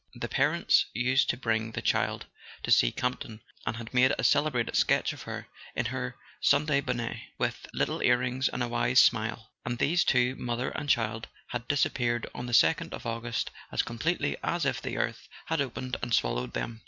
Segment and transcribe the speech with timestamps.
[0.15, 2.25] The parents used to bring the child
[2.63, 6.17] to see Campton, and he had made a cele¬ brated sketch of her, in her
[6.41, 9.51] Sunday bonnet, with little earrings and a wise smile.
[9.63, 14.37] And these two, mother and child, had disappeared on the second of August as completely
[14.41, 16.79] as if the earth had opened and swallowed them.